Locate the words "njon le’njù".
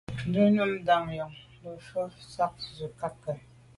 1.09-1.71